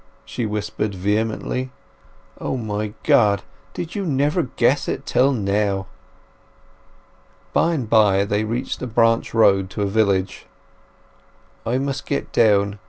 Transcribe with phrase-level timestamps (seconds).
[0.25, 1.69] she whispered vehemently.
[2.39, 3.43] "O my God!
[3.75, 5.85] did you never guess it till now!"
[7.53, 10.47] By and by they reached a branch road to a village.
[11.67, 12.79] "I must get down.